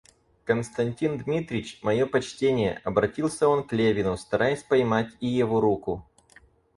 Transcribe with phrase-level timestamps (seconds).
[0.45, 6.03] Константин Дмитрич, мое почтение,— обратился он к Левину, стараясь поймать и его руку.